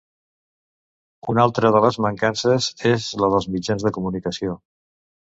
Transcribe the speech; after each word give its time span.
Una 1.33 1.43
altra 1.47 1.69
de 1.75 1.81
les 1.83 1.99
mancances 2.05 2.69
és 2.91 3.09
la 3.25 3.29
dels 3.35 3.47
mitjans 3.57 3.85
de 3.89 3.93
comunicació. 3.99 4.57